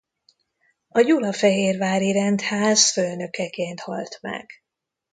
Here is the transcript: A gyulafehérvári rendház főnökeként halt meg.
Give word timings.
A 0.89 1.01
gyulafehérvári 1.01 2.11
rendház 2.11 2.91
főnökeként 2.91 3.79
halt 3.79 4.17
meg. 4.21 4.49